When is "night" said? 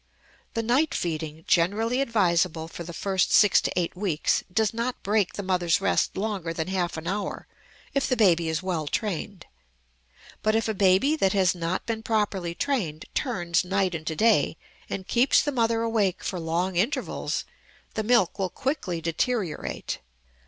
0.63-0.95, 13.63-13.93